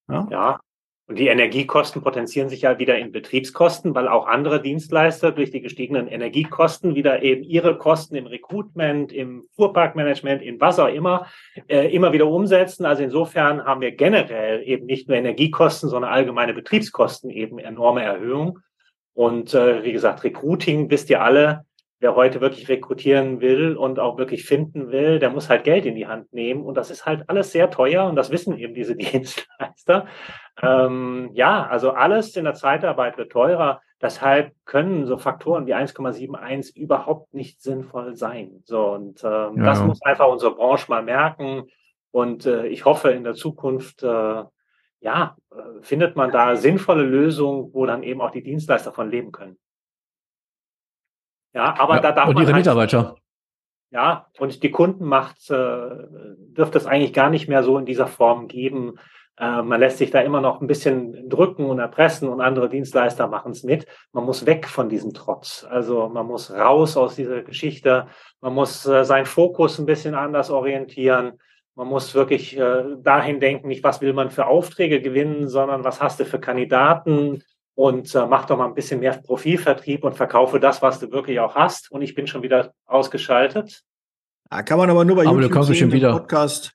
[0.07, 0.59] Ja, ja
[1.09, 5.59] und die Energiekosten potenzieren sich ja wieder in Betriebskosten, weil auch andere Dienstleister durch die
[5.59, 11.25] gestiegenen Energiekosten wieder eben ihre Kosten im Recruitment, im Fuhrparkmanagement, in was auch immer,
[11.67, 12.85] äh, immer wieder umsetzen.
[12.85, 18.59] Also insofern haben wir generell eben nicht nur Energiekosten, sondern allgemeine Betriebskosten eben enorme Erhöhung.
[19.15, 21.65] Und äh, wie gesagt, Recruiting, wisst ihr alle,
[21.99, 25.95] wer heute wirklich rekrutieren will und auch wirklich finden will, der muss halt Geld in
[25.95, 26.63] die Hand nehmen.
[26.63, 30.07] Und das ist halt alles sehr teuer und das wissen eben diese Dienstleister.
[30.61, 33.81] Ähm, ja, also alles in der Zeitarbeit wird teurer.
[34.01, 38.61] Deshalb können so Faktoren wie 1,71 überhaupt nicht sinnvoll sein.
[38.63, 39.63] So, und ähm, ja.
[39.63, 41.63] das muss einfach unsere Branche mal merken.
[42.11, 44.43] Und äh, ich hoffe in der Zukunft, äh,
[45.01, 49.33] ja, äh, findet man da sinnvolle Lösungen, wo dann eben auch die Dienstleister von leben
[49.33, 49.57] können.
[51.53, 52.43] Ja, aber ja, da darf und man.
[52.43, 53.15] ihre halt, Mitarbeiter.
[53.91, 55.89] Ja, und die Kundenmacht äh,
[56.55, 58.99] dürfte es eigentlich gar nicht mehr so in dieser Form geben.
[59.39, 63.27] Äh, man lässt sich da immer noch ein bisschen drücken und erpressen und andere Dienstleister
[63.27, 63.87] machen es mit.
[64.11, 65.65] Man muss weg von diesem Trotz.
[65.67, 68.07] Also man muss raus aus dieser Geschichte.
[68.41, 71.39] Man muss äh, seinen Fokus ein bisschen anders orientieren.
[71.73, 76.01] Man muss wirklich äh, dahin denken, nicht was will man für Aufträge gewinnen, sondern was
[76.01, 77.41] hast du für Kandidaten,
[77.79, 81.39] und äh, mach doch mal ein bisschen mehr Profilvertrieb und verkaufe das, was du wirklich
[81.39, 81.89] auch hast.
[81.89, 83.85] Und ich bin schon wieder ausgeschaltet.
[84.51, 86.11] Ja, kann man aber nur bei aber YouTube du sehen, wieder.
[86.11, 86.73] Podcast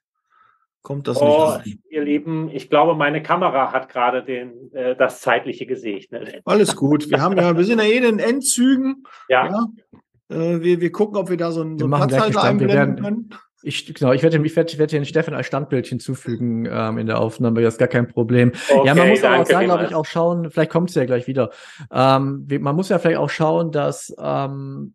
[0.81, 1.79] kommt das oh, nicht.
[1.90, 6.40] Ihr Lieben, ich glaube, meine Kamera hat gerade den, äh, das zeitliche gesegnet.
[6.47, 7.11] Alles gut.
[7.11, 9.05] Wir haben ja, wir sind ja eh in den Endzügen.
[9.29, 9.47] Ja.
[9.51, 9.67] ja.
[10.35, 13.31] Äh, wir, wir gucken, ob wir da so einen, so einen Platzhalter einblenden können.
[13.66, 17.07] Ich, genau, ich werde, ich werde, ich werde den Steffen als Standbild hinzufügen ähm, in
[17.07, 18.53] der Aufnahme, das ist gar kein Problem.
[18.68, 21.07] Okay, ja, man muss aber auch sagen, glaube ich, auch schauen, vielleicht kommt es ja
[21.07, 21.50] gleich wieder.
[21.90, 24.94] Ähm, man muss ja vielleicht auch schauen, dass ähm,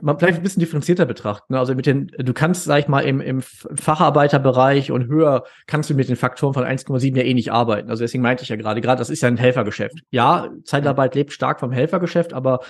[0.00, 1.52] man vielleicht ein bisschen differenzierter betrachten.
[1.52, 1.58] Ne?
[1.58, 5.94] Also mit den, du kannst, sag ich mal, im, im Facharbeiterbereich und höher kannst du
[5.94, 7.90] mit den Faktoren von 1,7 ja eh nicht arbeiten.
[7.90, 10.02] Also deswegen meinte ich ja gerade, gerade das ist ja ein Helfergeschäft.
[10.10, 12.60] Ja, Zeitarbeit lebt stark vom Helfergeschäft, aber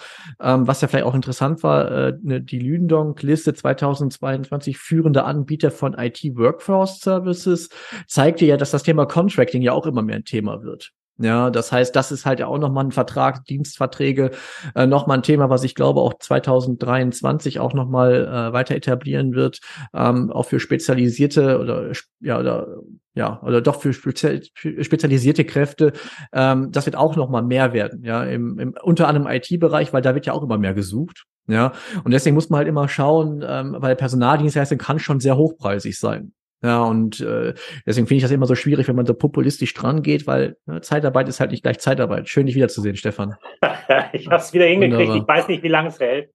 [0.41, 5.95] ähm, was ja vielleicht auch interessant war, äh, ne, die Lündonk-Liste 2022 führende Anbieter von
[5.95, 7.69] IT-Workforce Services
[8.07, 10.93] zeigte ja, dass das Thema Contracting ja auch immer mehr ein Thema wird.
[11.23, 14.33] Ja, das heißt, das ist halt ja auch nochmal ein Vertrag, Dienstverträge,
[14.75, 19.61] äh, nochmal ein Thema, was ich glaube auch 2023 auch nochmal äh, weiter etablieren wird,
[19.95, 22.67] ähm, auch für spezialisierte oder ja oder
[23.15, 25.93] ja oder doch für, spezialisierte Kräfte.
[26.33, 30.17] Ähm, das wird auch nochmal mehr werden, ja, im, im unter anderem IT-Bereich, weil da
[30.17, 31.25] wird ja auch immer mehr gesucht.
[31.47, 35.99] Ja, und deswegen muss man halt immer schauen, ähm, weil Personaldienstleistung kann schon sehr hochpreisig
[35.99, 36.33] sein.
[36.63, 37.55] Ja, und äh,
[37.87, 40.81] deswegen finde ich das immer so schwierig, wenn man so populistisch dran geht, weil ne,
[40.81, 42.29] Zeitarbeit ist halt nicht gleich Zeitarbeit.
[42.29, 43.35] Schön, dich wiederzusehen, Stefan.
[44.13, 45.09] ich habe es wieder hingekriegt.
[45.09, 45.17] Wunderbar.
[45.17, 46.31] Ich weiß nicht, wie lange es hält.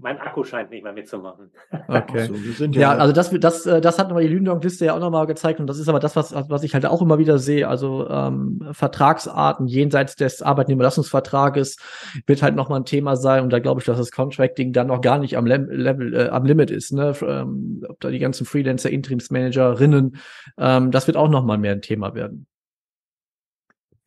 [0.00, 1.50] Mein Akku scheint nicht mehr mitzumachen.
[1.88, 2.28] Okay.
[2.56, 5.26] So, ja, ja, also das, das, äh, das hat nochmal die Lündong-Liste ja auch nochmal
[5.26, 7.66] gezeigt und das ist aber das, was, was ich halt auch immer wieder sehe.
[7.66, 11.78] Also ähm, Vertragsarten jenseits des Arbeitnehmerlassungsvertrages
[12.26, 15.00] wird halt nochmal ein Thema sein und da glaube ich, dass das Contracting dann noch
[15.00, 16.92] gar nicht am Level, äh, am Limit ist.
[16.92, 17.14] Ne?
[17.22, 20.16] Ähm, ob da die ganzen Freelancer, Interimsmanagerinnen,
[20.58, 22.46] ähm, das wird auch nochmal mehr ein Thema werden.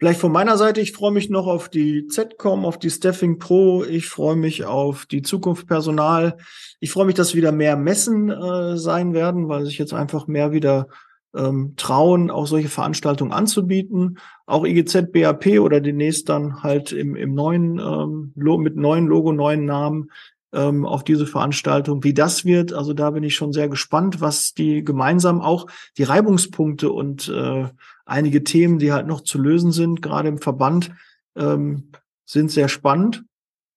[0.01, 3.83] Vielleicht von meiner Seite, ich freue mich noch auf die ZCOM, auf die Staffing Pro,
[3.83, 6.37] ich freue mich auf die Zukunft Personal.
[6.79, 10.51] Ich freue mich, dass wieder mehr Messen äh, sein werden, weil sich jetzt einfach mehr
[10.51, 10.87] wieder
[11.35, 14.17] ähm, trauen, auch solche Veranstaltungen anzubieten.
[14.47, 19.65] Auch IGZ BAP oder demnächst dann halt im, im neuen, ähm, mit neuen Logo, neuen
[19.65, 20.09] Namen
[20.51, 22.03] ähm, auf diese Veranstaltung.
[22.03, 25.67] Wie das wird, also da bin ich schon sehr gespannt, was die gemeinsam auch
[25.99, 27.67] die Reibungspunkte und äh,
[28.11, 30.91] einige Themen, die halt noch zu lösen sind, gerade im Verband,
[31.35, 31.91] ähm,
[32.25, 33.23] sind sehr spannend.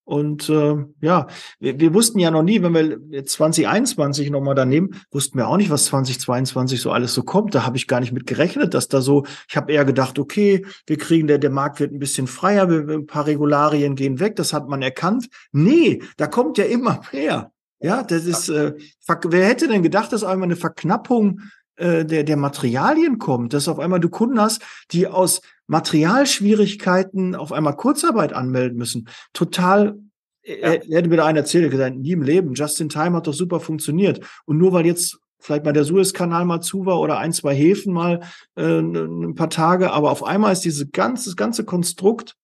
[0.07, 1.25] Und äh, ja,
[1.59, 5.57] wir, wir wussten ja noch nie, wenn wir jetzt 2021 nochmal daneben, wussten wir auch
[5.57, 7.55] nicht, was 2022 so alles so kommt.
[7.55, 10.63] Da habe ich gar nicht mit gerechnet, dass da so, ich habe eher gedacht, okay,
[10.85, 14.35] wir kriegen, der, der Markt wird ein bisschen freier, wir, ein paar Regularien gehen weg,
[14.35, 15.27] das hat man erkannt.
[15.51, 17.51] Nee, da kommt ja immer mehr.
[17.79, 18.73] Ja, das ist, äh,
[19.07, 21.41] wer hätte denn gedacht, dass einmal eine Verknappung
[21.75, 24.61] äh, der, der Materialien kommt, dass auf einmal du Kunden hast,
[24.91, 29.07] die aus Materialschwierigkeiten auf einmal Kurzarbeit anmelden müssen.
[29.33, 29.97] Total
[30.45, 30.53] ja.
[30.55, 32.53] Er, er hätte mir da einen erzählt, gesagt, nie im Leben.
[32.53, 34.19] Just in Time hat doch super funktioniert.
[34.45, 37.93] Und nur weil jetzt vielleicht mal der Suezkanal mal zu war oder ein, zwei Häfen
[37.93, 38.21] mal
[38.55, 42.35] äh, ein paar Tage, aber auf einmal ist dieses ganze, ganze Konstrukt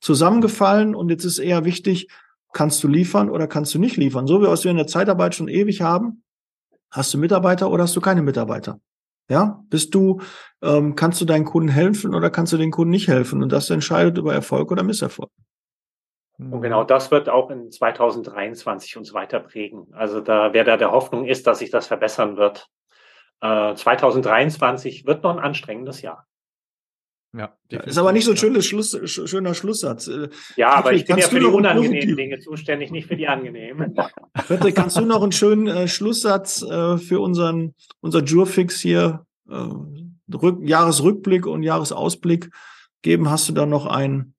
[0.00, 2.08] zusammengefallen und jetzt ist eher wichtig,
[2.52, 4.26] kannst du liefern oder kannst du nicht liefern?
[4.26, 6.24] So wie wir es in der Zeitarbeit schon ewig haben,
[6.92, 8.78] hast du Mitarbeiter oder hast du keine Mitarbeiter?
[9.28, 10.20] Ja, bist du,
[10.62, 13.42] ähm, kannst du deinen Kunden helfen oder kannst du den Kunden nicht helfen?
[13.42, 15.30] Und das entscheidet über Erfolg oder Misserfolg.
[16.38, 19.86] Und genau das wird auch in 2023 uns weiter prägen.
[19.92, 22.68] Also da, wer da der Hoffnung ist, dass sich das verbessern wird.
[23.40, 26.26] Äh, 2023 wird noch ein anstrengendes Jahr.
[27.34, 30.06] Ja, ist aber nicht so ein schönes Schluss, schöner Schlusssatz.
[30.06, 33.26] Äh, ja, Patrick, aber ich bin ja für die unangenehmen Dinge zuständig, nicht für die
[33.26, 33.94] angenehmen.
[34.34, 39.64] Patrick, kannst du noch einen schönen äh, Schlusssatz äh, für unseren unser Jurfix hier, äh,
[40.34, 42.50] Rück, Jahresrückblick und Jahresausblick
[43.00, 43.30] geben?
[43.30, 44.34] Hast du da noch einen?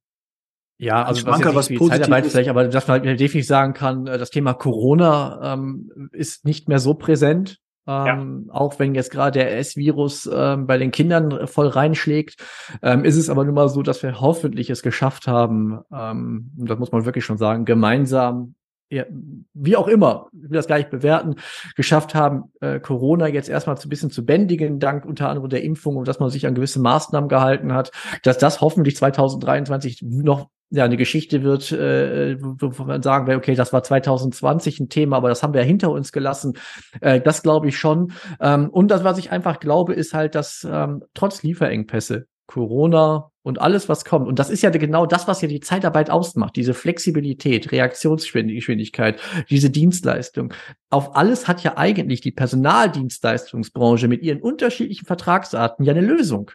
[0.77, 4.06] Ja, also was, jetzt was für Zeitarbeit vielleicht, aber dass man halt definitiv sagen kann,
[4.06, 7.60] äh, das Thema Corona ähm, ist nicht mehr so präsent.
[7.88, 8.54] Ähm, ja.
[8.54, 12.38] Auch wenn jetzt gerade der S-Virus ähm, bei den Kindern voll reinschlägt,
[12.82, 16.80] ähm, ist es aber nun mal so, dass wir hoffentlich es geschafft haben, ähm, das
[16.80, 18.56] muss man wirklich schon sagen, gemeinsam
[18.93, 19.06] ja,
[19.54, 21.36] wie auch immer, ich will das gar nicht bewerten,
[21.76, 25.96] geschafft haben, äh, Corona jetzt erstmal ein bisschen zu bändigen, dank unter anderem der Impfung
[25.96, 27.91] und dass man sich an gewisse Maßnahmen gehalten hat,
[28.22, 33.55] dass das hoffentlich 2023 noch ja eine Geschichte wird, äh, wo man sagen will, okay,
[33.55, 36.53] das war 2020 ein Thema, aber das haben wir ja hinter uns gelassen.
[36.99, 38.13] Äh, das glaube ich schon.
[38.39, 43.62] Ähm, und das, was ich einfach glaube, ist halt, dass ähm, trotz Lieferengpässe Corona und
[43.62, 44.27] alles, was kommt.
[44.27, 46.55] Und das ist ja genau das, was ja die Zeitarbeit ausmacht.
[46.55, 50.53] Diese Flexibilität, Reaktionsgeschwindigkeit, diese Dienstleistung.
[50.89, 56.51] Auf alles hat ja eigentlich die Personaldienstleistungsbranche mit ihren unterschiedlichen Vertragsarten ja eine Lösung.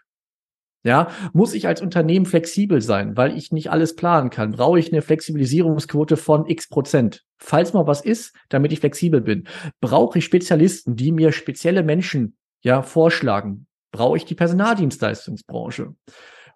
[0.89, 4.53] Ja, muss ich als Unternehmen flexibel sein, weil ich nicht alles planen kann?
[4.53, 7.27] Brauche ich eine Flexibilisierungsquote von x Prozent?
[7.37, 9.47] Falls mal was ist, damit ich flexibel bin.
[9.83, 13.67] Brauche ich Spezialisten, die mir spezielle Menschen ja vorschlagen?
[13.93, 15.95] Brauche ich die Personaldienstleistungsbranche?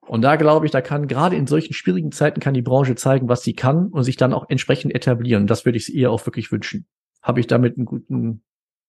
[0.06, 3.28] Und da glaube ich, da kann gerade in solchen schwierigen Zeiten kann die Branche zeigen,
[3.28, 5.46] was sie kann und sich dann auch entsprechend etablieren.
[5.46, 6.86] Das würde ich ihr auch wirklich wünschen.
[7.22, 8.42] Habe ich damit einen guten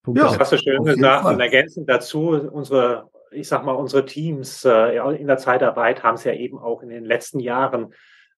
[0.04, 0.22] Punkt.
[0.22, 1.26] Ja, das hast du schön gesagt.
[1.26, 6.24] Und ergänzend dazu, unsere ich sag mal, unsere Teams äh, in der Zeitarbeit haben es
[6.24, 7.94] ja eben auch in den letzten Jahren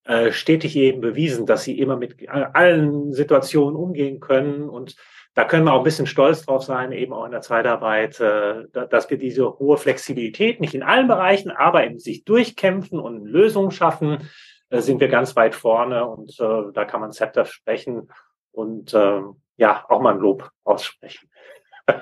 [0.06, 4.70] äh, stetig eben bewiesen, dass sie immer mit allen Situationen umgehen können.
[4.70, 4.96] Und
[5.34, 8.66] da können wir auch ein bisschen stolz drauf sein, eben auch in der Zeitarbeit, äh,
[8.72, 13.72] dass wir diese hohe Flexibilität nicht in allen Bereichen, aber in sich durchkämpfen und Lösungen
[13.72, 14.30] schaffen,
[14.70, 16.06] äh, sind wir ganz weit vorne.
[16.06, 18.10] Und äh, da kann man Zepter sprechen
[18.52, 19.22] und äh,
[19.58, 21.30] ja, auch mal ein Lob aussprechen.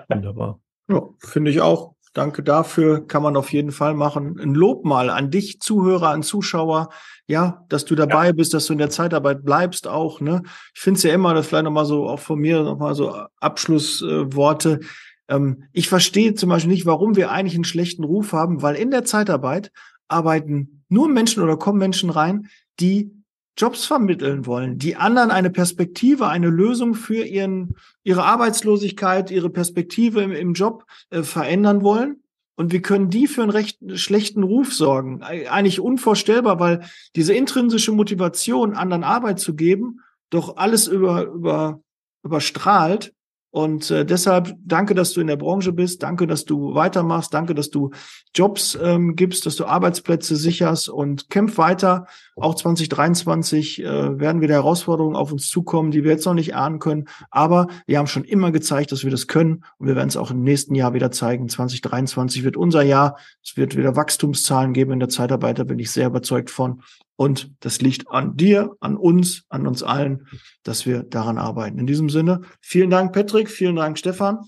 [0.09, 0.59] Wunderbar.
[0.89, 1.92] Ja, finde ich auch.
[2.13, 4.39] Danke dafür, kann man auf jeden Fall machen.
[4.39, 6.89] Ein Lob mal an dich, Zuhörer, an Zuschauer,
[7.25, 8.31] ja, dass du dabei ja.
[8.33, 10.43] bist, dass du in der Zeitarbeit bleibst auch, ne?
[10.75, 14.79] Ich finde es ja immer, das vielleicht nochmal so, auch von mir nochmal so Abschlussworte.
[15.27, 18.75] Äh, ähm, ich verstehe zum Beispiel nicht, warum wir eigentlich einen schlechten Ruf haben, weil
[18.75, 19.71] in der Zeitarbeit
[20.07, 22.47] arbeiten nur Menschen oder kommen Menschen rein,
[22.79, 23.11] die
[23.57, 30.21] Jobs vermitteln wollen, die anderen eine Perspektive, eine Lösung für ihren, ihre Arbeitslosigkeit, ihre Perspektive
[30.21, 32.23] im, im Job äh, verändern wollen.
[32.55, 35.23] Und wir können die für einen recht schlechten Ruf sorgen.
[35.23, 41.81] Eigentlich unvorstellbar, weil diese intrinsische Motivation, anderen Arbeit zu geben, doch alles über, über,
[42.23, 43.13] überstrahlt
[43.53, 46.01] und äh, deshalb danke, dass du in der Branche bist.
[46.01, 47.35] Danke, dass du weitermachst.
[47.35, 47.91] Danke, dass du
[48.33, 52.07] Jobs ähm, gibst, dass du Arbeitsplätze sicherst und kämpf weiter.
[52.35, 56.79] Auch 2023 äh, werden wieder Herausforderungen auf uns zukommen, die wir jetzt noch nicht ahnen
[56.79, 57.05] können.
[57.29, 59.63] Aber wir haben schon immer gezeigt, dass wir das können.
[59.77, 61.47] Und wir werden es auch im nächsten Jahr wieder zeigen.
[61.47, 63.19] 2023 wird unser Jahr.
[63.43, 65.59] Es wird wieder Wachstumszahlen geben in der Zeitarbeit.
[65.59, 66.81] Da bin ich sehr überzeugt von.
[67.15, 70.27] Und das liegt an dir, an uns, an uns allen,
[70.63, 71.77] dass wir daran arbeiten.
[71.79, 74.39] In diesem Sinne, vielen Dank, Patrick, vielen Dank, Stefan.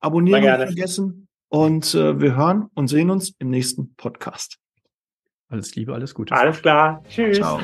[0.00, 1.28] Abonnieren nicht vergessen.
[1.48, 4.58] Und äh, wir hören und sehen uns im nächsten Podcast.
[5.48, 6.34] Alles Liebe, alles Gute.
[6.34, 7.02] Alles klar.
[7.08, 7.36] Tschüss.
[7.36, 7.60] Ciao.